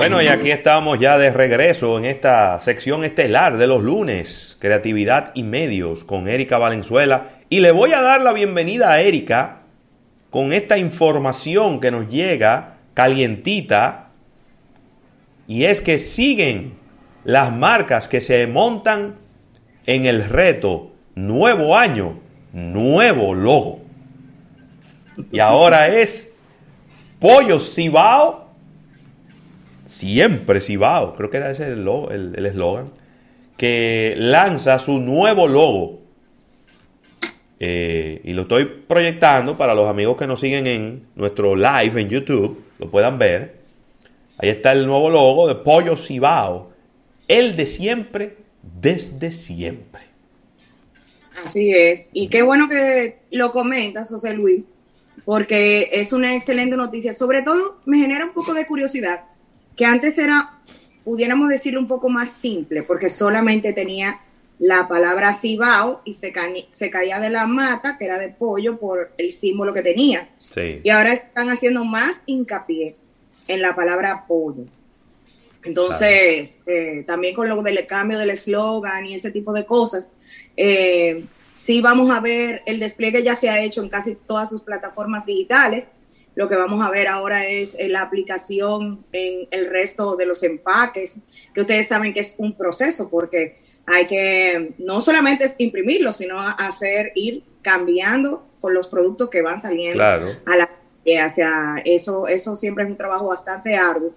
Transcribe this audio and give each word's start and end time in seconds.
Bueno, 0.00 0.22
y 0.22 0.28
aquí 0.28 0.50
estamos 0.50 0.98
ya 0.98 1.18
de 1.18 1.30
regreso 1.30 1.98
en 1.98 2.06
esta 2.06 2.58
sección 2.58 3.04
estelar 3.04 3.58
de 3.58 3.66
los 3.66 3.82
lunes, 3.82 4.56
Creatividad 4.58 5.30
y 5.34 5.42
Medios, 5.42 6.04
con 6.04 6.26
Erika 6.26 6.56
Valenzuela. 6.56 7.32
Y 7.50 7.60
le 7.60 7.70
voy 7.70 7.92
a 7.92 8.00
dar 8.00 8.22
la 8.22 8.32
bienvenida 8.32 8.90
a 8.90 9.02
Erika 9.02 9.58
con 10.30 10.54
esta 10.54 10.78
información 10.78 11.80
que 11.80 11.90
nos 11.90 12.08
llega 12.08 12.78
calientita. 12.94 14.08
Y 15.46 15.64
es 15.64 15.82
que 15.82 15.98
siguen 15.98 16.78
las 17.24 17.52
marcas 17.52 18.08
que 18.08 18.22
se 18.22 18.46
montan 18.46 19.16
en 19.84 20.06
el 20.06 20.24
reto 20.24 20.92
Nuevo 21.14 21.76
Año, 21.76 22.20
Nuevo 22.54 23.34
Logo. 23.34 23.82
Y 25.30 25.40
ahora 25.40 25.88
es 25.88 26.32
Pollo 27.18 27.60
Cibao 27.60 28.49
siempre 29.90 30.60
Cibao, 30.60 31.12
creo 31.14 31.30
que 31.30 31.36
era 31.38 31.50
ese 31.50 31.66
el 31.72 32.46
eslogan, 32.46 32.86
que 33.56 34.14
lanza 34.16 34.78
su 34.78 35.00
nuevo 35.00 35.48
logo. 35.48 36.00
Eh, 37.58 38.22
y 38.24 38.32
lo 38.32 38.42
estoy 38.42 38.64
proyectando 38.64 39.58
para 39.58 39.74
los 39.74 39.88
amigos 39.88 40.16
que 40.16 40.26
nos 40.26 40.40
siguen 40.40 40.66
en 40.66 41.06
nuestro 41.16 41.56
live 41.56 42.00
en 42.00 42.08
YouTube, 42.08 42.62
lo 42.78 42.88
puedan 42.88 43.18
ver. 43.18 43.56
Ahí 44.38 44.48
está 44.48 44.72
el 44.72 44.86
nuevo 44.86 45.10
logo 45.10 45.48
de 45.48 45.56
Pollo 45.56 45.96
Cibao, 45.96 46.70
el 47.28 47.56
de 47.56 47.66
siempre, 47.66 48.36
desde 48.62 49.32
siempre. 49.32 50.02
Así 51.44 51.70
es. 51.70 52.10
Y 52.12 52.28
qué 52.28 52.42
bueno 52.42 52.68
que 52.68 53.18
lo 53.32 53.50
comentas, 53.50 54.08
José 54.08 54.34
Luis, 54.34 54.70
porque 55.24 55.90
es 55.92 56.12
una 56.12 56.34
excelente 56.34 56.76
noticia. 56.76 57.12
Sobre 57.12 57.42
todo 57.42 57.80
me 57.84 57.98
genera 57.98 58.24
un 58.24 58.32
poco 58.32 58.54
de 58.54 58.66
curiosidad 58.66 59.24
que 59.80 59.86
antes 59.86 60.18
era, 60.18 60.60
pudiéramos 61.04 61.48
decirlo 61.48 61.80
un 61.80 61.88
poco 61.88 62.10
más 62.10 62.30
simple, 62.30 62.82
porque 62.82 63.08
solamente 63.08 63.72
tenía 63.72 64.20
la 64.58 64.86
palabra 64.86 65.32
cibao 65.32 66.02
y 66.04 66.12
se, 66.12 66.34
se 66.68 66.90
caía 66.90 67.18
de 67.18 67.30
la 67.30 67.46
mata, 67.46 67.96
que 67.96 68.04
era 68.04 68.18
de 68.18 68.28
pollo, 68.28 68.78
por 68.78 69.12
el 69.16 69.32
símbolo 69.32 69.72
que 69.72 69.80
tenía. 69.80 70.28
Y 70.84 70.90
ahora 70.90 71.14
están 71.14 71.48
haciendo 71.48 71.82
más 71.82 72.24
hincapié 72.26 72.94
en 73.48 73.62
la 73.62 73.74
palabra 73.74 74.26
pollo. 74.28 74.66
Entonces, 75.64 76.60
eh, 76.66 77.02
también 77.06 77.34
con 77.34 77.48
lo 77.48 77.62
del 77.62 77.86
cambio 77.86 78.18
del 78.18 78.28
eslogan 78.28 79.06
y 79.06 79.14
ese 79.14 79.30
tipo 79.30 79.54
de 79.54 79.64
cosas, 79.64 80.12
eh, 80.58 81.24
sí 81.54 81.80
vamos 81.80 82.10
a 82.10 82.20
ver, 82.20 82.60
el 82.66 82.80
despliegue 82.80 83.22
ya 83.22 83.34
se 83.34 83.48
ha 83.48 83.62
hecho 83.62 83.82
en 83.82 83.88
casi 83.88 84.14
todas 84.14 84.50
sus 84.50 84.60
plataformas 84.60 85.24
digitales, 85.24 85.90
lo 86.34 86.48
que 86.48 86.56
vamos 86.56 86.84
a 86.84 86.90
ver 86.90 87.08
ahora 87.08 87.46
es 87.46 87.76
eh, 87.78 87.88
la 87.88 88.02
aplicación 88.02 89.04
en 89.12 89.48
el 89.50 89.66
resto 89.68 90.16
de 90.16 90.26
los 90.26 90.42
empaques, 90.42 91.20
que 91.54 91.60
ustedes 91.60 91.88
saben 91.88 92.14
que 92.14 92.20
es 92.20 92.34
un 92.38 92.56
proceso 92.56 93.08
porque 93.10 93.58
hay 93.86 94.06
que 94.06 94.74
no 94.78 95.00
solamente 95.00 95.44
es 95.44 95.56
imprimirlo, 95.58 96.12
sino 96.12 96.40
hacer 96.40 97.12
ir 97.14 97.42
cambiando 97.62 98.46
con 98.60 98.74
los 98.74 98.88
productos 98.88 99.30
que 99.30 99.42
van 99.42 99.60
saliendo 99.60 100.02
a 100.02 100.56
la 100.56 100.70
hacia 101.18 101.82
eso 101.84 102.28
eso 102.28 102.54
siempre 102.54 102.84
es 102.84 102.90
un 102.90 102.96
trabajo 102.96 103.26
bastante 103.26 103.74
arduo 103.74 104.12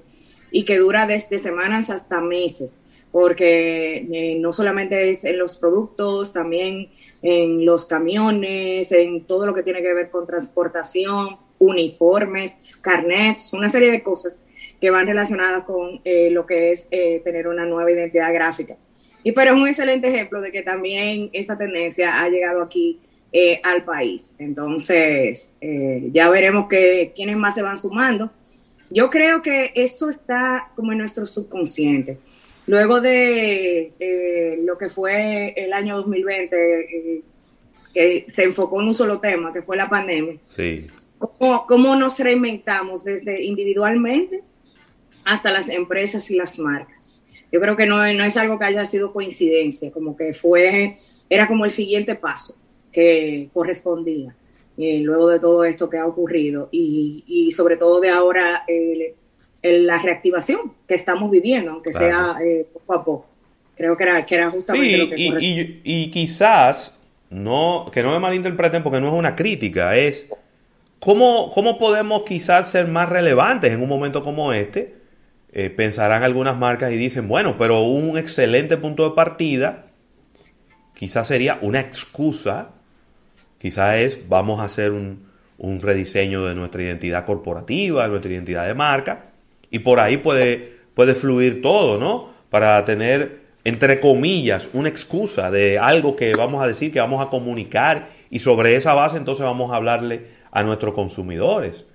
y 0.52 0.66
que 0.66 0.78
dura 0.78 1.08
desde 1.08 1.39
semanas 1.39 1.89
hasta 1.89 2.22
meses 2.22 2.81
porque 3.11 4.08
eh, 4.11 4.38
no 4.39 4.52
solamente 4.52 5.09
es 5.09 5.23
en 5.23 5.39
los 5.39 5.58
productos 5.58 6.34
también 6.34 6.89
en 7.22 7.66
los 7.66 7.86
camiones 7.86 8.91
en 8.91 9.25
todo 9.25 9.45
lo 9.45 9.53
que 9.53 9.64
tiene 9.64 9.81
que 9.81 9.94
ver 9.94 10.09
con 10.09 10.28
transportación 10.28 11.38
uniformes, 11.64 12.58
carnets, 12.81 13.53
una 13.53 13.69
serie 13.69 13.92
de 13.92 14.03
cosas 14.03 14.42
que 14.80 14.89
van 14.89 15.08
relacionadas 15.08 15.64
con 15.64 16.02
eh, 16.03 16.30
lo 16.30 16.45
que 16.45 16.72
es 16.72 16.89
eh, 16.92 17.22
tener 17.23 17.47
una 17.47 17.66
nueva 17.66 17.89
identidad 17.89 18.33
gráfica. 18.33 18.75
Y 19.23 19.31
pero 19.31 19.52
es 19.52 19.58
un 19.58 19.67
excelente 19.67 20.09
ejemplo 20.09 20.41
de 20.41 20.52
que 20.52 20.61
también 20.61 21.30
esa 21.31 21.58
tendencia 21.58 22.22
ha 22.22 22.28
llegado 22.28 22.62
aquí 22.62 23.00
eh, 23.31 23.62
al 23.63 23.85
país. 23.85 24.35
Entonces, 24.38 25.56
ya 26.12 26.29
veremos 26.29 26.68
que, 26.68 27.13
quiénes 27.16 27.38
más 27.38 27.56
se 27.56 27.62
van 27.62 27.78
sumando. 27.78 28.30
Yo 28.90 29.09
creo 29.09 29.41
que 29.41 29.72
eso 29.74 30.09
está 30.09 30.69
como 30.75 30.91
en 30.91 30.97
nuestro 30.97 31.25
subconsciente. 31.25 32.18
Luego 32.68 33.00
de 33.00 33.94
lo 34.63 34.78
que 34.78 34.90
fue 34.90 35.53
el 35.56 35.72
año 35.72 35.95
2020, 35.95 37.24
que 37.94 38.25
se 38.28 38.44
enfocó 38.44 38.81
en 38.81 38.88
un 38.88 38.94
solo 38.94 39.22
tema, 39.22 39.53
que 39.53 39.62
fue 39.62 39.78
la 39.78 39.90
pandemia. 39.90 40.35
Sí 40.50 40.88
cómo, 41.29 41.95
nos 41.95 42.19
reinventamos 42.19 43.03
desde 43.03 43.44
individualmente 43.44 44.44
hasta 45.25 45.51
las 45.51 45.69
empresas 45.69 46.29
y 46.31 46.35
las 46.35 46.59
marcas. 46.59 47.22
Yo 47.51 47.61
creo 47.61 47.75
que 47.75 47.85
no, 47.85 47.97
no 47.97 48.23
es 48.23 48.38
algo 48.38 48.57
que 48.57 48.66
haya 48.66 48.85
sido 48.85 49.13
coincidencia, 49.13 49.91
como 49.91 50.16
que 50.16 50.33
fue, 50.33 50.97
era 51.29 51.47
como 51.47 51.66
el 51.66 51.72
siguiente 51.72 52.16
paso 52.16 52.57
que 52.91 53.50
correspondía 53.53 54.35
eh, 54.78 55.01
luego 55.01 55.29
de 55.29 55.39
todo 55.39 55.63
esto 55.66 55.89
que 55.89 55.97
ha 55.97 56.06
ocurrido 56.06 56.69
y, 56.72 57.51
sobre 57.51 57.78
todo 57.78 58.00
de 58.00 58.09
ahora 58.09 58.66
la 59.62 60.01
reactivación 60.01 60.73
que 60.88 60.95
estamos 60.95 61.29
viviendo, 61.29 61.72
aunque 61.72 61.94
sea 61.94 62.38
eh, 62.44 62.67
poco 62.73 62.94
a 62.94 63.03
poco. 63.06 63.25
Creo 63.75 63.95
que 63.97 64.03
era, 64.03 64.25
que 64.25 64.35
era 64.35 64.51
justamente 64.51 64.97
lo 64.97 65.09
que 65.09 65.16
y, 65.17 65.31
y, 65.39 65.81
y, 65.83 66.12
quizás, 66.12 66.95
no, 67.29 67.89
que 67.91 68.03
no 68.03 68.12
me 68.12 68.19
malinterpreten 68.19 68.83
porque 68.83 69.00
no 69.00 69.07
es 69.07 69.13
una 69.13 69.35
crítica, 69.35 69.95
es 69.95 70.28
¿Cómo, 71.03 71.78
podemos 71.80 72.22
quizás 72.24 72.72
ser 72.72 72.88
más 72.88 73.09
relevantes 73.09 73.74
en 73.74 73.81
un 73.81 73.90
momento 73.90 74.24
como 74.24 74.53
este? 74.53 74.96
Eh, 75.52 75.69
pensarán 75.69 76.24
algunas 76.24 76.58
marcas 76.58 76.94
y 76.94 76.96
dicen, 76.96 77.28
bueno, 77.28 77.58
pero 77.58 77.81
un 77.81 78.18
excelente 78.18 78.78
punto 78.78 79.09
de 79.09 79.13
partida 79.13 79.84
quizás 80.96 81.28
sería 81.28 81.59
una 81.62 81.81
excusa, 81.81 82.69
quizás 83.58 83.97
es 83.97 84.30
vamos 84.30 84.62
a 84.62 84.63
hacer 84.63 84.94
un, 84.94 85.28
un 85.58 85.81
rediseño 85.81 86.46
de 86.46 86.56
nuestra 86.56 86.81
identidad 86.81 87.25
corporativa, 87.25 88.03
de 88.03 88.09
nuestra 88.09 88.31
identidad 88.31 88.66
de 88.66 88.74
marca, 88.74 89.25
y 89.69 89.80
por 89.80 90.00
ahí 90.00 90.16
puede, 90.16 90.78
puede 90.94 91.16
fluir 91.16 91.62
todo, 91.62 92.00
¿no? 92.00 92.30
Para 92.50 92.86
tener, 92.86 93.42
entre 93.66 94.00
comillas, 94.00 94.69
una 94.72 94.88
excusa 94.88 95.52
de 95.52 95.80
algo 95.80 96.16
que 96.16 96.34
vamos 96.34 96.63
a 96.63 96.68
decir, 96.68 96.94
que 96.94 97.02
vamos 97.02 97.22
a 97.22 97.30
comunicar, 97.30 98.08
y 98.30 98.40
sobre 98.40 98.78
esa 98.78 98.94
base 98.94 99.18
entonces 99.18 99.44
vamos 99.44 99.74
a 99.74 99.75
hablarle 99.75 100.43
a 100.53 100.64
nuestros 100.64 100.94
consumidores. 100.94 101.86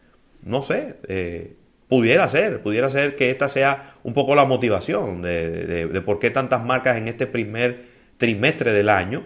No 0.43 0.63
sé, 0.63 0.97
eh, 1.09 1.57
pudiera 1.89 2.27
ser, 2.29 2.63
pudiera 2.63 2.91
ser 2.91 3.17
que 3.17 3.31
esta 3.31 3.49
sea 3.49 3.95
un 4.03 4.13
poco 4.15 4.35
la 4.35 4.45
motivación 4.45 5.23
de, 5.23 6.03
por 6.05 6.19
qué 6.19 6.31
tantas 6.31 6.65
marcas 6.65 6.99
en 6.99 7.09
este 7.09 7.27
primer 7.27 7.87
trimestre 8.17 8.73
del 8.73 8.89
año 8.89 9.23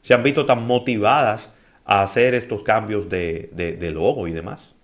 se 0.00 0.14
han 0.14 0.22
visto 0.22 0.44
tan 0.44 0.66
motivadas 0.66 1.50
a 1.84 2.02
hacer 2.02 2.34
estos 2.34 2.62
cambios 2.64 3.08
de, 3.08 3.90
logo 3.94 4.26
y 4.26 4.32
demás. 4.32 4.74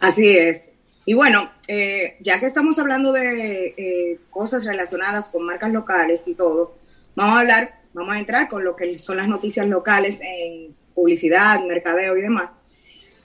Así 0.00 0.36
es. 0.36 0.72
Y 1.04 1.14
bueno, 1.14 1.50
eh, 1.68 2.16
ya 2.20 2.40
que 2.40 2.46
estamos 2.46 2.78
hablando 2.78 3.12
de 3.12 3.74
eh, 3.76 4.18
cosas 4.30 4.64
relacionadas 4.64 5.30
con 5.30 5.44
marcas 5.44 5.70
locales 5.72 6.26
y 6.26 6.34
todo, 6.34 6.76
vamos 7.14 7.36
a 7.36 7.40
hablar, 7.40 7.80
vamos 7.92 8.14
a 8.14 8.18
entrar 8.18 8.48
con 8.48 8.64
lo 8.64 8.74
que 8.74 8.98
son 8.98 9.18
las 9.18 9.28
noticias 9.28 9.66
locales 9.68 10.20
en 10.22 10.74
publicidad, 10.94 11.62
mercadeo 11.64 12.16
y 12.16 12.22
demás. 12.22 12.56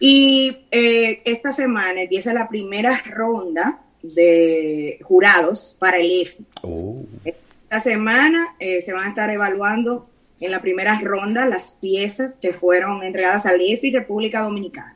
Y 0.04 0.66
eh, 0.72 1.22
esta 1.26 1.52
semana 1.52 2.02
empieza 2.02 2.34
la 2.34 2.50
primera 2.50 3.00
ronda 3.06 3.82
de 4.02 4.98
jurados 5.04 5.78
para 5.78 5.98
el 5.98 6.10
EFI. 6.22 6.44
Oh. 6.64 7.04
Esta 7.24 7.80
semana 7.80 8.56
eh, 8.60 8.82
se 8.82 8.94
van 8.94 9.06
a 9.06 9.10
estar 9.10 9.30
evaluando 9.30 10.10
en 10.40 10.50
la 10.50 10.60
primera 10.60 11.00
ronda 11.04 11.46
las 11.46 11.74
piezas 11.80 12.40
que 12.42 12.52
fueron 12.52 13.04
entregadas 13.04 13.46
al 13.46 13.62
EFI 13.62 13.92
República 13.92 14.42
Dominicana. 14.42 14.96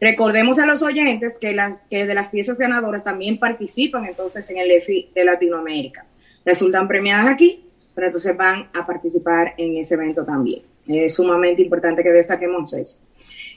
Recordemos 0.00 0.60
a 0.60 0.66
los 0.66 0.84
oyentes 0.84 1.36
que, 1.36 1.52
las, 1.52 1.82
que 1.90 2.06
de 2.06 2.14
las 2.14 2.30
piezas 2.30 2.56
ganadoras 2.56 3.02
también 3.02 3.36
participan 3.36 4.04
entonces 4.06 4.48
en 4.48 4.58
el 4.58 4.70
EFI 4.70 5.10
de 5.12 5.24
Latinoamérica. 5.24 6.06
Resultan 6.44 6.86
premiadas 6.86 7.26
aquí, 7.26 7.64
pero 7.96 8.06
entonces 8.06 8.36
van 8.36 8.68
a 8.74 8.86
participar 8.86 9.54
en 9.58 9.76
ese 9.76 9.94
evento 9.94 10.24
también. 10.24 10.62
Es 10.86 11.16
sumamente 11.16 11.62
importante 11.62 12.04
que 12.04 12.10
destaquemos 12.10 12.72
eso. 12.74 13.00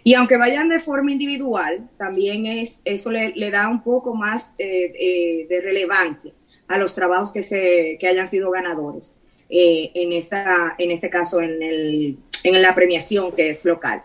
Y 0.03 0.15
aunque 0.15 0.37
vayan 0.37 0.67
de 0.67 0.79
forma 0.79 1.11
individual, 1.11 1.89
también 1.97 2.45
es, 2.45 2.81
eso 2.83 3.09
le, 3.09 3.51
da 3.51 3.69
un 3.69 3.81
poco 3.83 4.13
más 4.13 4.53
eh, 4.57 4.93
eh, 4.99 5.47
de 5.47 5.61
relevancia 5.61 6.33
a 6.67 6.77
los 6.77 6.93
trabajos 6.93 7.31
que, 7.31 7.41
se, 7.41 7.97
que 7.99 8.07
hayan 8.07 8.27
sido 8.27 8.51
ganadores, 8.51 9.15
eh, 9.49 9.91
en, 9.93 10.11
esta, 10.11 10.75
en 10.77 10.91
este 10.91 11.09
caso 11.09 11.41
en, 11.41 11.61
el, 11.61 12.17
en 12.43 12.61
la 12.61 12.75
premiación 12.75 13.31
que 13.33 13.49
es 13.49 13.63
local. 13.63 14.03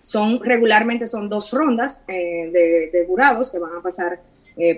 son 0.00 0.40
regularmente 0.42 1.06
son 1.06 1.28
dos 1.28 1.52
rondas 1.52 2.04
de, 2.06 2.90
de, 2.92 3.04
jurados 3.06 3.50
que 3.50 3.58
van 3.58 3.76
a 3.76 3.82
pasar 3.82 4.20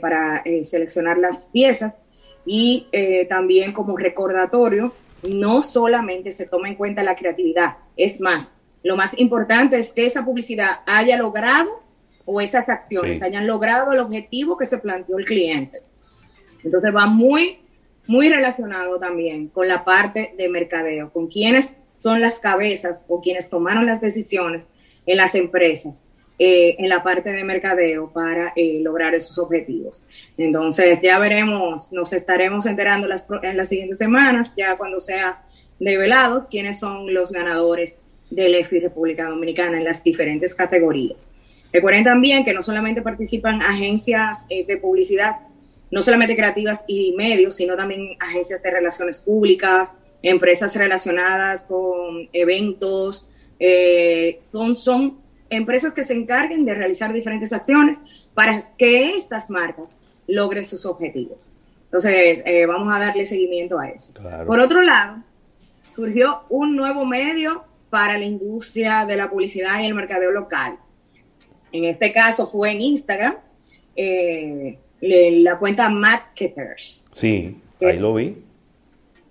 para 0.00 0.42
seleccionar 0.62 1.18
las 1.18 1.48
piezas 1.48 1.98
y 2.46 2.86
también 3.28 3.72
como 3.72 3.96
recordatorio, 3.96 4.92
no 5.28 5.62
solamente 5.62 6.32
se 6.32 6.46
toma 6.46 6.68
en 6.68 6.76
cuenta 6.76 7.02
la 7.02 7.16
creatividad, 7.16 7.78
es 7.96 8.20
más, 8.20 8.54
lo 8.86 8.96
más 8.96 9.18
importante 9.18 9.76
es 9.78 9.92
que 9.92 10.06
esa 10.06 10.24
publicidad 10.24 10.78
haya 10.86 11.16
logrado 11.16 11.82
o 12.24 12.40
esas 12.40 12.68
acciones 12.68 13.20
hayan 13.20 13.44
logrado 13.44 13.90
el 13.92 13.98
objetivo 13.98 14.56
que 14.56 14.64
se 14.64 14.78
planteó 14.78 15.18
el 15.18 15.24
cliente. 15.24 15.82
Entonces 16.62 16.94
va 16.94 17.06
muy, 17.06 17.58
muy 18.06 18.28
relacionado 18.28 19.00
también 19.00 19.48
con 19.48 19.66
la 19.66 19.84
parte 19.84 20.34
de 20.38 20.48
mercadeo, 20.48 21.12
con 21.12 21.26
quienes 21.26 21.78
son 21.90 22.20
las 22.20 22.38
cabezas 22.38 23.06
o 23.08 23.20
quienes 23.20 23.50
tomaron 23.50 23.86
las 23.86 24.00
decisiones 24.00 24.68
en 25.04 25.16
las 25.16 25.34
empresas. 25.34 26.06
Eh, 26.38 26.76
en 26.78 26.90
la 26.90 27.02
parte 27.02 27.32
de 27.32 27.42
mercadeo 27.44 28.12
para 28.12 28.52
eh, 28.54 28.78
lograr 28.82 29.14
esos 29.14 29.38
objetivos. 29.38 30.02
Entonces, 30.36 31.00
ya 31.00 31.18
veremos, 31.18 31.90
nos 31.92 32.12
estaremos 32.12 32.66
enterando 32.66 33.08
las, 33.08 33.26
en 33.42 33.56
las 33.56 33.70
siguientes 33.70 33.96
semanas, 33.96 34.52
ya 34.54 34.76
cuando 34.76 35.00
sea 35.00 35.42
develados, 35.80 36.46
quiénes 36.46 36.78
son 36.78 37.14
los 37.14 37.32
ganadores 37.32 38.00
del 38.30 38.54
EFI 38.54 38.80
República 38.80 39.28
Dominicana 39.28 39.78
en 39.78 39.84
las 39.84 40.02
diferentes 40.02 40.54
categorías. 40.54 41.30
Recuerden 41.72 42.04
también 42.04 42.44
que 42.44 42.54
no 42.54 42.62
solamente 42.62 43.02
participan 43.02 43.62
agencias 43.62 44.46
eh, 44.48 44.64
de 44.64 44.76
publicidad, 44.76 45.40
no 45.90 46.02
solamente 46.02 46.34
creativas 46.34 46.84
y 46.86 47.14
medios, 47.16 47.56
sino 47.56 47.76
también 47.76 48.16
agencias 48.18 48.62
de 48.62 48.70
relaciones 48.70 49.20
públicas, 49.20 49.92
empresas 50.22 50.74
relacionadas 50.76 51.64
con 51.64 52.28
eventos, 52.32 53.28
son, 54.50 54.76
son 54.76 55.18
empresas 55.50 55.92
que 55.92 56.02
se 56.02 56.14
encarguen 56.14 56.64
de 56.64 56.74
realizar 56.74 57.12
diferentes 57.12 57.52
acciones 57.52 58.00
para 58.34 58.58
que 58.76 59.14
estas 59.14 59.50
marcas 59.50 59.96
logren 60.26 60.64
sus 60.64 60.84
objetivos. 60.86 61.52
Entonces, 61.84 62.42
eh, 62.44 62.66
vamos 62.66 62.92
a 62.94 62.98
darle 62.98 63.24
seguimiento 63.26 63.78
a 63.78 63.88
eso. 63.88 64.12
Por 64.46 64.58
otro 64.58 64.82
lado, 64.82 65.22
surgió 65.94 66.42
un 66.48 66.76
nuevo 66.76 67.06
medio 67.06 67.64
para 67.96 68.18
la 68.18 68.26
industria 68.26 69.06
de 69.06 69.16
la 69.16 69.30
publicidad 69.30 69.80
y 69.80 69.86
el 69.86 69.94
mercadeo 69.94 70.30
local. 70.30 70.76
En 71.72 71.86
este 71.86 72.12
caso 72.12 72.46
fue 72.46 72.72
en 72.72 72.82
Instagram, 72.82 73.36
eh, 73.96 74.78
la 75.00 75.58
cuenta 75.58 75.88
Marketers. 75.88 77.06
Sí, 77.10 77.58
ahí 77.80 77.98
lo 77.98 78.12
vi. 78.12 78.36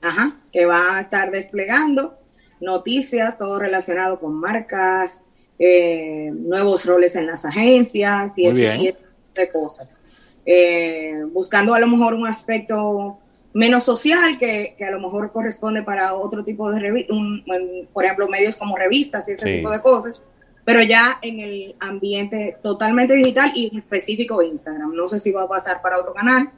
Ajá, 0.02 0.40
que 0.52 0.66
va 0.66 0.98
a 0.98 1.00
estar 1.00 1.30
desplegando 1.30 2.18
noticias, 2.60 3.38
todo 3.38 3.60
relacionado 3.60 4.18
con 4.18 4.34
marcas, 4.34 5.26
eh, 5.60 6.32
nuevos 6.34 6.88
roles 6.88 7.16
en 7.16 7.28
las 7.28 7.46
agencias 7.46 8.36
y 8.40 8.48
ese 8.48 8.80
tipo 8.80 8.98
de 9.36 9.50
cosas. 9.50 10.00
Eh, 10.44 11.22
buscando 11.32 11.76
a 11.76 11.80
lo 11.80 11.86
mejor 11.86 12.16
un 12.16 12.26
aspecto 12.26 13.20
menos 13.56 13.86
social 13.86 14.38
que, 14.38 14.76
a 14.86 14.92
lo 14.92 15.00
mejor 15.00 15.32
corresponde 15.32 15.82
para 15.82 16.14
otro 16.14 16.44
tipo 16.44 16.70
de 16.72 16.80
revistas, 16.82 17.16
por 17.94 18.04
ejemplo, 18.04 18.28
medios 18.28 18.58
como 18.58 18.76
revistas 18.76 19.30
y 19.30 19.32
ese 19.32 19.58
tipo 19.58 19.72
de 19.72 19.82
cosas, 19.82 20.22
pero 20.66 20.82
ya 20.84 21.20
en 21.22 21.40
el 21.40 21.76
ambiente 21.80 22.58
totalmente 22.62 23.14
digital 23.14 23.54
y 23.56 23.70
en 23.72 23.78
específico 23.78 24.42
Instagram. 24.44 24.94
No 24.94 25.08
sé 25.08 25.20
si 25.20 25.32
va 25.32 25.44
a 25.44 25.48
pasar 25.48 25.82
para 25.82 25.98
otro 25.98 26.14
canal, 26.14 26.52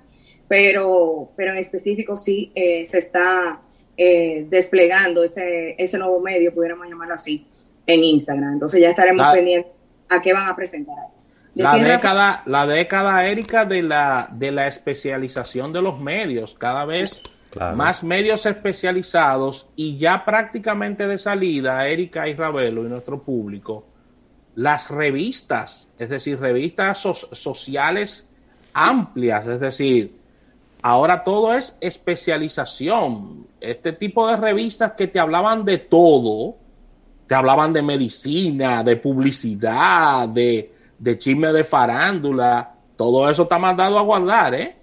pero, 0.47 1.29
pero 1.35 1.51
en 1.51 1.59
específico 1.59 2.15
sí 2.15 2.51
eh, 2.55 2.83
se 2.83 2.97
está 2.97 3.61
desplegando 3.95 5.23
ese, 5.23 5.75
ese 5.77 5.99
nuevo 5.99 6.19
medio, 6.19 6.53
pudiéramos 6.53 6.87
llamarlo 6.87 7.13
así, 7.13 7.45
en 7.85 8.03
Instagram. 8.03 8.53
Entonces 8.53 8.81
ya 8.81 8.89
estaremos 8.89 9.33
pendientes 9.33 9.71
a 10.09 10.19
qué 10.19 10.33
van 10.33 10.49
a 10.49 10.55
presentar 10.55 11.16
La 11.57 11.75
década, 11.77 12.43
la 12.45 12.67
década, 12.67 13.27
Erika, 13.27 13.65
de 13.65 13.81
la, 13.81 14.29
de 14.31 14.51
la 14.51 14.67
especialización 14.67 15.73
de 15.73 15.81
los 15.81 15.99
medios, 15.99 16.55
cada 16.55 16.85
vez 16.85 17.23
más 17.75 18.03
medios 18.03 18.45
especializados 18.45 19.67
y 19.75 19.97
ya 19.97 20.23
prácticamente 20.23 21.07
de 21.07 21.17
salida, 21.17 21.87
Erika 21.87 22.27
y 22.27 22.35
Ravelo 22.35 22.85
y 22.85 22.89
nuestro 22.89 23.23
público, 23.23 23.87
las 24.55 24.89
revistas, 24.89 25.87
es 25.97 26.09
decir, 26.09 26.39
revistas 26.39 26.99
sociales 26.99 28.29
amplias, 28.73 29.47
es 29.47 29.59
decir, 29.59 30.19
ahora 30.81 31.23
todo 31.23 31.53
es 31.53 31.77
especialización. 31.81 33.47
Este 33.59 33.93
tipo 33.93 34.27
de 34.27 34.37
revistas 34.37 34.93
que 34.93 35.07
te 35.07 35.19
hablaban 35.19 35.65
de 35.65 35.79
todo, 35.79 36.57
te 37.25 37.35
hablaban 37.35 37.73
de 37.73 37.81
medicina, 37.81 38.83
de 38.83 38.97
publicidad, 38.97 40.29
de, 40.29 40.71
de 40.99 41.17
chisme 41.17 41.51
de 41.53 41.63
farándula. 41.63 42.73
Todo 42.95 43.29
eso 43.29 43.43
está 43.43 43.59
mandado 43.59 43.99
a 43.99 44.01
guardar, 44.01 44.55
¿eh? 44.55 44.75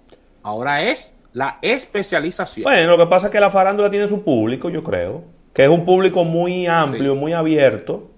Ahora 0.43 0.83
es 0.83 1.13
la 1.33 1.59
especialización. 1.61 2.63
Bueno, 2.63 2.91
lo 2.91 2.97
que 2.97 3.09
pasa 3.09 3.27
es 3.27 3.31
que 3.31 3.39
la 3.39 3.49
farándula 3.49 3.89
tiene 3.89 4.07
su 4.07 4.23
público, 4.23 4.69
yo 4.69 4.83
creo. 4.83 5.23
Que 5.53 5.63
es 5.63 5.69
un 5.69 5.85
público 5.85 6.23
muy 6.23 6.67
amplio, 6.67 7.15
muy 7.15 7.33
abierto. 7.33 8.11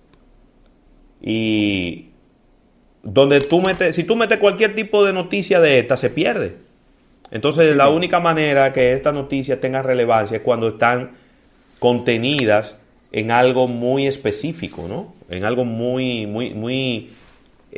Y 1.21 2.09
donde 3.01 3.41
tú 3.41 3.61
metes, 3.61 3.95
si 3.95 4.03
tú 4.03 4.15
metes 4.15 4.37
cualquier 4.37 4.75
tipo 4.75 5.05
de 5.05 5.13
noticia 5.13 5.59
de 5.59 5.79
esta, 5.79 5.97
se 5.97 6.09
pierde. 6.09 6.57
Entonces, 7.31 7.75
la 7.75 7.89
única 7.89 8.19
manera 8.19 8.71
que 8.73 8.93
esta 8.93 9.11
noticia 9.11 9.59
tenga 9.59 9.81
relevancia 9.81 10.37
es 10.37 10.43
cuando 10.43 10.67
están 10.69 11.11
contenidas 11.79 12.75
en 13.11 13.31
algo 13.31 13.67
muy 13.67 14.07
específico, 14.07 14.85
¿no? 14.87 15.13
En 15.29 15.43
algo 15.43 15.65
muy, 15.65 16.25
muy, 16.25 16.53
muy, 16.53 17.11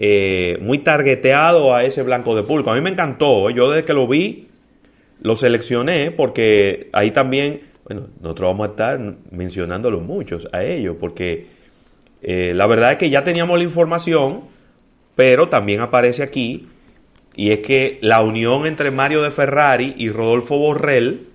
eh, 0.01 0.57
muy 0.61 0.77
targeteado 0.77 1.75
a 1.75 1.83
ese 1.83 2.03
blanco 2.03 2.33
de 2.33 2.43
público. 2.43 2.71
A 2.71 2.75
mí 2.75 2.79
me 2.79 2.89
encantó, 2.89 3.49
¿eh? 3.49 3.53
yo 3.53 3.69
desde 3.69 3.83
que 3.83 3.93
lo 3.93 4.07
vi, 4.07 4.47
lo 5.21 5.35
seleccioné 5.35 6.11
porque 6.11 6.87
ahí 6.93 7.11
también, 7.11 7.63
bueno, 7.83 8.07
nosotros 8.21 8.51
vamos 8.51 8.67
a 8.67 8.69
estar 8.69 9.15
mencionándolos 9.29 10.01
muchos 10.01 10.47
a 10.53 10.63
ellos, 10.63 10.95
porque 10.97 11.47
eh, 12.21 12.53
la 12.55 12.65
verdad 12.65 12.93
es 12.93 12.97
que 12.97 13.09
ya 13.09 13.25
teníamos 13.25 13.57
la 13.57 13.65
información, 13.65 14.43
pero 15.15 15.49
también 15.49 15.81
aparece 15.81 16.23
aquí, 16.23 16.65
y 17.35 17.51
es 17.51 17.59
que 17.59 17.99
la 18.01 18.21
unión 18.21 18.67
entre 18.67 18.91
Mario 18.91 19.21
de 19.21 19.31
Ferrari 19.31 19.95
y 19.97 20.11
Rodolfo 20.11 20.57
Borrell, 20.57 21.27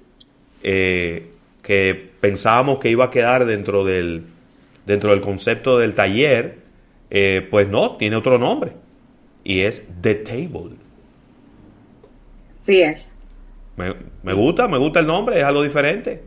que 0.62 2.10
pensábamos 2.20 2.78
que 2.78 2.88
iba 2.88 3.04
a 3.04 3.10
quedar 3.10 3.44
dentro 3.44 3.84
del, 3.84 4.22
dentro 4.86 5.10
del 5.10 5.20
concepto 5.20 5.78
del 5.78 5.92
taller, 5.92 6.63
eh, 7.10 7.46
pues 7.50 7.68
no, 7.68 7.96
tiene 7.96 8.16
otro 8.16 8.38
nombre. 8.38 8.72
Y 9.42 9.60
es 9.60 9.84
The 10.00 10.14
Table. 10.16 10.76
Sí 12.58 12.80
es. 12.80 13.18
Me, 13.76 14.32
gusta, 14.32 14.68
me 14.68 14.78
gusta 14.78 15.00
el 15.00 15.06
nombre, 15.06 15.38
es 15.38 15.44
algo 15.44 15.62
diferente. 15.62 16.22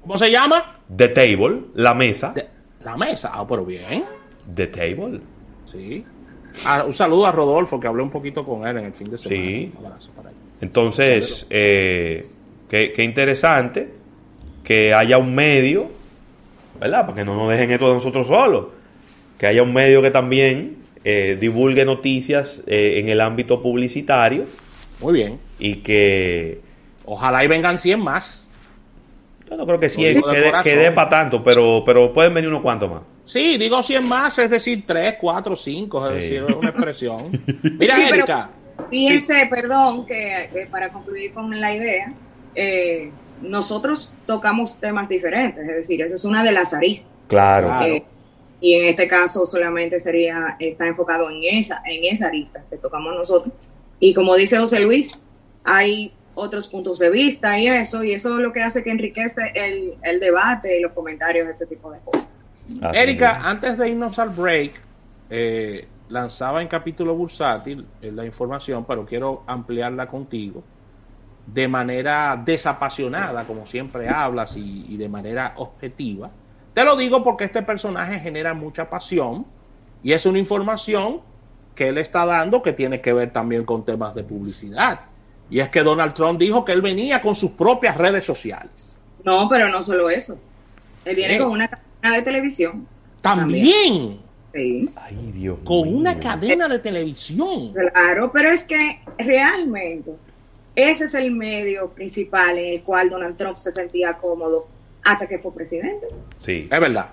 ¿Cómo 0.00 0.16
se 0.16 0.30
llama? 0.30 0.76
The 0.94 1.08
Table, 1.08 1.64
la 1.74 1.94
mesa. 1.94 2.32
la 2.82 2.96
mesa, 2.96 3.30
ah, 3.34 3.46
pero 3.46 3.64
bien. 3.64 4.04
The 4.54 4.68
Table. 4.68 5.20
Sí. 5.66 6.04
Ah, 6.64 6.84
un 6.86 6.92
saludo 6.92 7.26
a 7.26 7.32
Rodolfo, 7.32 7.78
que 7.80 7.86
hablé 7.86 8.02
un 8.02 8.10
poquito 8.10 8.44
con 8.44 8.66
él 8.66 8.78
en 8.78 8.84
el 8.86 8.94
fin 8.94 9.10
de 9.10 9.18
semana. 9.18 9.42
Sí. 9.42 9.72
Entonces, 10.60 11.46
eh, 11.50 12.28
qué, 12.68 12.92
qué 12.94 13.02
interesante 13.02 13.92
que 14.62 14.94
haya 14.94 15.18
un 15.18 15.34
medio, 15.34 15.90
¿verdad? 16.80 17.02
Para 17.02 17.16
que 17.16 17.24
no 17.24 17.34
nos 17.34 17.50
dejen 17.50 17.70
esto 17.70 17.88
de 17.88 17.94
nosotros 17.94 18.26
solos. 18.26 18.66
Que 19.42 19.48
haya 19.48 19.64
un 19.64 19.72
medio 19.74 20.00
que 20.02 20.12
también 20.12 20.76
eh, 21.02 21.36
divulgue 21.40 21.84
noticias 21.84 22.62
eh, 22.68 23.00
en 23.00 23.08
el 23.08 23.20
ámbito 23.20 23.60
publicitario. 23.60 24.46
Muy 25.00 25.14
bien. 25.14 25.40
Y 25.58 25.78
que... 25.78 26.60
Ojalá 27.04 27.42
y 27.44 27.48
vengan 27.48 27.76
100 27.76 27.98
más. 27.98 28.46
Yo 29.50 29.56
no 29.56 29.66
creo 29.66 29.80
que 29.80 29.88
100 29.88 30.22
que 30.62 30.76
dé 30.76 30.92
para 30.92 31.10
tanto, 31.10 31.42
pero, 31.42 31.82
pero 31.84 32.12
pueden 32.12 32.32
venir 32.34 32.50
unos 32.50 32.60
cuantos 32.60 32.88
más. 32.88 33.00
Sí, 33.24 33.58
digo 33.58 33.82
100 33.82 34.08
más, 34.08 34.38
es 34.38 34.48
decir, 34.48 34.84
3, 34.86 35.16
4, 35.20 35.56
5, 35.56 36.06
es 36.06 36.14
decir, 36.14 36.44
es 36.48 36.54
una 36.54 36.68
expresión. 36.68 37.42
Mira, 37.80 38.08
Erika. 38.08 38.48
fíjense, 38.90 39.48
perdón, 39.50 40.06
que, 40.06 40.68
para 40.70 40.90
concluir 40.90 41.32
con 41.32 41.60
la 41.60 41.74
idea, 41.74 42.12
eh, 42.54 43.10
nosotros 43.40 44.12
tocamos 44.24 44.78
temas 44.78 45.08
diferentes, 45.08 45.68
es 45.68 45.74
decir, 45.74 46.00
esa 46.00 46.14
es 46.14 46.24
una 46.24 46.44
de 46.44 46.52
las 46.52 46.72
aristas. 46.72 47.10
Claro. 47.26 47.84
Eh, 47.84 48.04
y 48.62 48.74
en 48.74 48.88
este 48.88 49.08
caso 49.08 49.44
solamente 49.44 50.00
sería, 50.00 50.56
está 50.58 50.86
enfocado 50.86 51.28
en 51.28 51.42
esa, 51.42 51.82
en 51.84 52.04
esa 52.04 52.28
arista 52.28 52.64
que 52.70 52.78
tocamos 52.78 53.14
nosotros. 53.14 53.52
Y 53.98 54.14
como 54.14 54.36
dice 54.36 54.56
José 54.56 54.80
Luis, 54.80 55.18
hay 55.64 56.14
otros 56.34 56.68
puntos 56.68 56.98
de 57.00 57.10
vista 57.10 57.58
y 57.58 57.66
eso, 57.66 58.02
y 58.04 58.12
eso 58.12 58.36
es 58.36 58.40
lo 58.42 58.52
que 58.52 58.62
hace 58.62 58.82
que 58.82 58.90
enriquece 58.90 59.52
el, 59.54 60.20
debate 60.20 60.78
y 60.78 60.80
los 60.80 60.92
comentarios, 60.92 61.48
ese 61.48 61.66
tipo 61.66 61.90
de 61.90 61.98
cosas. 62.00 62.46
Erika, 62.94 63.42
antes 63.42 63.76
de 63.76 63.90
irnos 63.90 64.18
al 64.18 64.30
break, 64.30 64.80
eh, 65.28 65.86
lanzaba 66.08 66.62
en 66.62 66.68
capítulo 66.68 67.16
bursátil 67.16 67.84
eh, 68.00 68.12
la 68.12 68.24
información, 68.24 68.84
pero 68.86 69.04
quiero 69.04 69.42
ampliarla 69.46 70.06
contigo 70.06 70.62
de 71.46 71.66
manera 71.68 72.40
desapasionada, 72.42 73.44
como 73.46 73.66
siempre 73.66 74.08
hablas, 74.08 74.56
y, 74.56 74.96
de 74.96 75.08
manera 75.08 75.54
objetiva. 75.56 76.30
Te 76.74 76.84
lo 76.84 76.96
digo 76.96 77.22
porque 77.22 77.44
este 77.44 77.62
personaje 77.62 78.18
genera 78.20 78.54
mucha 78.54 78.88
pasión 78.88 79.46
y 80.02 80.12
es 80.12 80.26
una 80.26 80.38
información 80.38 81.20
que 81.74 81.88
él 81.88 81.98
está 81.98 82.24
dando 82.24 82.62
que 82.62 82.72
tiene 82.72 83.00
que 83.00 83.12
ver 83.12 83.32
también 83.32 83.64
con 83.64 83.84
temas 83.84 84.14
de 84.14 84.24
publicidad. 84.24 85.00
Y 85.50 85.60
es 85.60 85.68
que 85.68 85.82
Donald 85.82 86.14
Trump 86.14 86.38
dijo 86.40 86.64
que 86.64 86.72
él 86.72 86.82
venía 86.82 87.20
con 87.20 87.34
sus 87.34 87.50
propias 87.52 87.96
redes 87.96 88.24
sociales. 88.24 88.98
No, 89.24 89.48
pero 89.48 89.68
no 89.68 89.82
solo 89.82 90.08
eso. 90.10 90.38
Él 91.04 91.16
viene 91.16 91.38
con 91.38 91.50
una 91.50 91.68
cadena 91.68 92.16
de 92.16 92.22
televisión. 92.22 92.86
También. 93.20 94.20
Sí. 94.54 94.90
Ay, 94.96 95.32
Dios 95.34 95.58
Con 95.64 95.94
una 95.94 96.18
cadena 96.18 96.68
de 96.68 96.78
televisión. 96.78 97.72
Claro, 97.72 98.30
pero 98.32 98.50
es 98.50 98.64
que 98.64 99.00
realmente 99.18 100.12
ese 100.74 101.04
es 101.04 101.14
el 101.14 101.30
medio 101.30 101.90
principal 101.90 102.58
en 102.58 102.74
el 102.74 102.82
cual 102.82 103.10
Donald 103.10 103.36
Trump 103.36 103.56
se 103.56 103.70
sentía 103.70 104.14
cómodo 104.14 104.66
hasta 105.04 105.26
que 105.26 105.38
fue 105.38 105.54
presidente. 105.54 106.06
Sí, 106.38 106.68
es 106.70 106.80
verdad. 106.80 107.12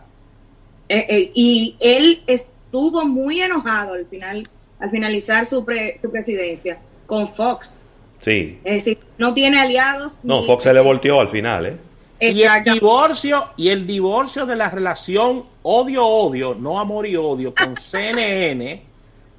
Eh, 0.88 1.06
eh, 1.10 1.32
y 1.34 1.76
él 1.80 2.24
estuvo 2.28 3.06
muy 3.06 3.42
enojado 3.42 3.94
al 3.94 4.06
final, 4.06 4.48
al 4.80 4.90
finalizar 4.90 5.46
su, 5.46 5.66
su 6.02 6.12
presidencia 6.12 6.80
con 7.06 7.28
Fox. 7.28 7.84
Sí. 8.20 8.60
Es 8.64 8.86
decir, 8.86 9.00
no 9.18 9.34
tiene 9.34 9.60
aliados. 9.60 10.20
No, 10.24 10.44
Fox 10.44 10.64
se 10.64 10.74
le 10.74 10.82
volteó 10.82 11.20
al 11.20 11.30
final, 11.30 11.66
¿eh? 11.66 11.78
Y 12.22 12.42
el 12.42 12.64
divorcio 12.66 13.52
y 13.56 13.70
el 13.70 13.88
divorcio 13.88 14.46
de 14.46 14.58
la 14.58 14.70
relación 14.70 15.46
odio-odio, 15.62 16.54
no 16.54 16.78
amor 16.78 17.08
y 17.08 17.16
odio 17.16 17.54
con 17.56 17.78
CNN 17.82 18.90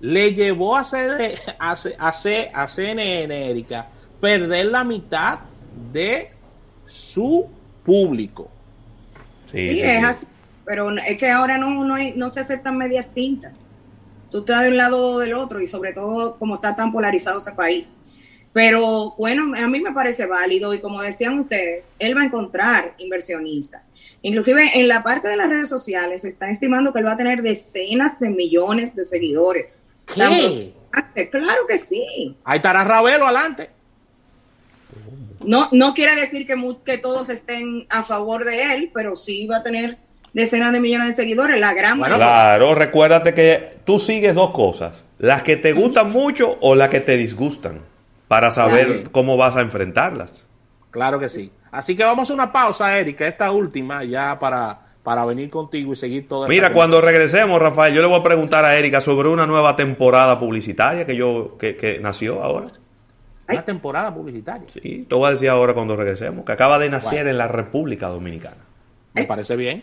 le 0.00 0.33
llevó 0.35 0.76
a, 0.76 0.85
CD, 0.85 1.35
a, 1.59 1.73
a, 1.73 2.09
a 2.09 2.69
CNN, 2.69 3.50
Erika, 3.50 3.88
perder 4.21 4.66
la 4.66 4.85
mitad 4.85 5.40
de 5.92 6.30
su 6.87 7.49
público. 7.84 8.50
Sí, 9.50 9.80
es 9.80 10.04
así. 10.04 10.26
Pero 10.64 10.90
es 10.96 11.18
que 11.18 11.28
ahora 11.30 11.58
no, 11.58 11.84
no, 11.84 11.96
no 12.14 12.28
se 12.28 12.40
aceptan 12.40 12.78
medias 12.78 13.12
tintas. 13.12 13.72
Tú 14.30 14.38
estás 14.38 14.62
de 14.62 14.68
un 14.68 14.76
lado 14.76 15.14
o 15.14 15.18
del 15.18 15.34
otro 15.34 15.60
y 15.60 15.66
sobre 15.66 15.92
todo 15.92 16.37
como 16.38 16.56
está 16.56 16.76
tan 16.76 16.92
polarizado 16.92 17.38
ese 17.38 17.52
país. 17.52 17.96
Pero 18.52 19.14
bueno, 19.16 19.54
a 19.56 19.68
mí 19.68 19.80
me 19.80 19.92
parece 19.92 20.26
válido 20.26 20.75
y 20.75 20.80
como 20.80 21.02
decían 21.02 21.38
ustedes, 21.38 21.94
él 21.99 22.16
va 22.16 22.22
a 22.22 22.26
encontrar 22.26 22.94
inversionistas. 22.99 23.88
Inclusive 24.22 24.78
en 24.78 24.88
la 24.88 25.02
parte 25.02 25.28
de 25.28 25.37
las 25.37 25.49
redes 25.49 25.68
sociales 25.68 26.22
se 26.22 26.28
está 26.28 26.50
estimando 26.50 26.92
que 26.92 26.99
él 26.99 27.06
va 27.06 27.12
a 27.12 27.16
tener 27.16 27.42
decenas 27.42 28.18
de 28.20 28.28
millones 28.28 28.94
de 28.94 29.04
seguidores. 29.04 29.76
¿Qué? 30.06 30.75
Claro 31.30 31.66
que 31.68 31.78
sí. 31.78 32.37
Ahí 32.44 32.56
estará 32.56 32.84
Ravelo 32.84 33.26
adelante. 33.26 33.70
No, 35.50 35.69
no 35.73 35.95
quiere 35.95 36.14
decir 36.14 36.47
que, 36.47 36.54
que 36.85 36.97
todos 36.99 37.28
estén 37.28 37.85
a 37.90 38.04
favor 38.04 38.45
de 38.45 38.73
él, 38.73 38.90
pero 38.95 39.16
sí 39.16 39.49
va 39.49 39.57
a 39.57 39.62
tener 39.64 39.99
decenas 40.33 40.73
de 40.73 40.78
millones 40.78 41.09
de 41.09 41.12
seguidores, 41.12 41.59
la 41.59 41.75
gran 41.75 41.99
mayoría. 41.99 42.25
Claro, 42.25 42.76
recuérdate 42.76 43.35
que 43.35 43.78
tú 43.85 43.99
sigues 43.99 44.37
dos 44.37 44.52
cosas, 44.52 45.02
las 45.19 45.42
que 45.42 45.57
te 45.57 45.73
gustan 45.73 46.12
mucho 46.12 46.57
o 46.61 46.76
las 46.76 46.88
que 46.88 47.00
te 47.00 47.16
disgustan, 47.16 47.80
para 48.28 48.52
saber 48.52 49.11
cómo 49.11 49.37
vas 49.37 49.57
a 49.57 49.62
enfrentarlas. 49.62 50.47
Claro 50.92 51.19
que 51.19 51.28
sí. 51.28 51.50
Así 51.73 51.97
que 51.97 52.04
vamos 52.04 52.30
a 52.30 52.35
una 52.35 52.52
pausa, 52.52 52.97
Erika, 52.97 53.26
esta 53.26 53.50
última, 53.50 54.04
ya 54.04 54.38
para, 54.38 54.78
para 55.02 55.25
venir 55.25 55.50
contigo 55.50 55.95
y 55.95 55.97
seguir 55.97 56.28
todo. 56.28 56.47
Mira, 56.47 56.73
cuando 56.73 57.00
regresemos, 57.00 57.61
Rafael, 57.61 57.92
yo 57.92 58.02
le 58.02 58.07
voy 58.07 58.21
a 58.21 58.23
preguntar 58.23 58.64
a 58.64 58.76
Erika 58.76 59.00
sobre 59.00 59.28
una 59.28 59.47
nueva 59.47 59.75
temporada 59.75 60.38
publicitaria 60.38 61.07
que 61.07 61.16
yo 61.16 61.57
que, 61.59 61.75
que 61.75 61.99
nació 61.99 62.40
ahora. 62.45 62.71
Una 63.54 63.64
temporada 63.64 64.14
publicitaria. 64.14 64.69
Sí, 64.71 65.07
te 65.09 65.14
voy 65.14 65.28
a 65.28 65.33
decir 65.33 65.49
ahora 65.49 65.75
cuando 65.75 65.97
regresemos, 65.97 66.45
que 66.45 66.52
acaba 66.52 66.78
de 66.78 66.90
nacer 66.90 67.26
en 67.26 67.38
la 67.38 67.49
República 67.49 68.09
Dominicana. 68.09 68.57
Me 69.14 69.25
parece 69.25 69.57
bien. 69.57 69.83